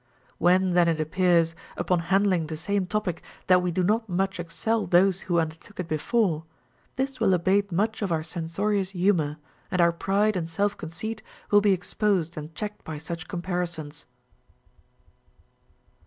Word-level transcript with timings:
When 0.39 0.73
then 0.73 0.87
it 0.87 0.99
appears, 0.99 1.53
upon 1.77 1.99
handling 2.09 2.47
the 2.47 2.57
same 2.57 2.87
topic, 2.87 3.21
that 3.45 3.61
we 3.61 3.69
do 3.71 3.83
not 3.83 4.09
much 4.09 4.39
excel 4.39 4.87
those 4.87 5.21
who 5.21 5.37
undertook 5.39 5.79
it 5.79 5.87
before, 5.87 6.43
this 6.95 7.19
will 7.19 7.35
abate 7.35 7.71
much 7.71 8.01
of 8.01 8.11
our 8.11 8.23
cen 8.23 8.45
sorious 8.45 8.93
humor, 8.93 9.37
and 9.69 9.79
our 9.79 9.91
pride 9.91 10.35
and 10.35 10.49
self 10.49 10.75
conceit 10.75 11.21
will 11.51 11.61
be 11.61 11.71
ex 11.73 11.93
posed 11.93 12.35
and 12.35 12.55
checked 12.55 12.83
by 12.83 12.97
such 12.97 13.27
comparisons. 13.27 14.07